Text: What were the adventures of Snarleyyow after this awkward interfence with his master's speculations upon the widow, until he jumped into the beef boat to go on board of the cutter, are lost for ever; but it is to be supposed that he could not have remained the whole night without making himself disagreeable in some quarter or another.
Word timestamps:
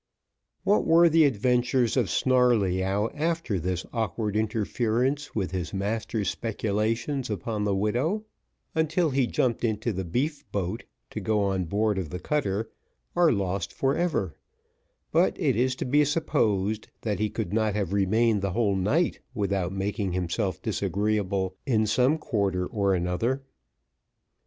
What 0.63 0.83
were 0.87 1.09
the 1.09 1.25
adventures 1.25 1.95
of 1.95 2.09
Snarleyyow 2.09 3.11
after 3.13 3.59
this 3.59 3.85
awkward 3.93 4.33
interfence 4.35 5.35
with 5.35 5.51
his 5.51 5.75
master's 5.75 6.27
speculations 6.27 7.29
upon 7.29 7.65
the 7.65 7.75
widow, 7.75 8.25
until 8.73 9.11
he 9.11 9.27
jumped 9.27 9.63
into 9.63 9.93
the 9.93 10.03
beef 10.03 10.43
boat 10.51 10.85
to 11.11 11.19
go 11.19 11.41
on 11.43 11.65
board 11.65 11.99
of 11.99 12.09
the 12.09 12.17
cutter, 12.17 12.71
are 13.15 13.31
lost 13.31 13.71
for 13.71 13.95
ever; 13.95 14.33
but 15.11 15.39
it 15.39 15.55
is 15.55 15.75
to 15.75 15.85
be 15.85 16.03
supposed 16.03 16.87
that 17.01 17.19
he 17.19 17.29
could 17.29 17.53
not 17.53 17.75
have 17.75 17.93
remained 17.93 18.41
the 18.41 18.53
whole 18.53 18.75
night 18.75 19.19
without 19.35 19.71
making 19.71 20.13
himself 20.13 20.59
disagreeable 20.63 21.55
in 21.67 21.85
some 21.85 22.17
quarter 22.17 22.65
or 22.65 22.95
another. 22.95 23.43